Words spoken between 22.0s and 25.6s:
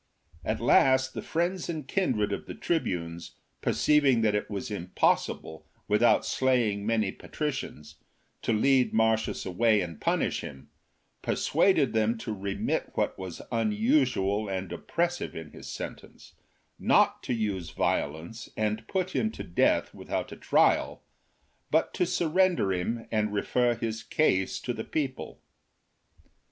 surrender him and refer his case to the people.